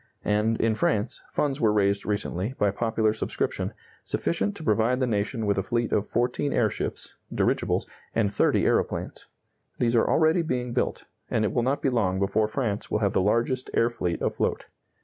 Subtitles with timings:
[0.25, 3.71] And, in France, funds were raised recently, by popular subscription,
[4.03, 7.85] sufficient to provide the nation with a fleet of fourteen airships (dirigibles)
[8.15, 9.27] and thirty aeroplanes.
[9.77, 13.13] These are already being built, and it will not be long before France will have
[13.13, 14.65] the largest air fleet afloat.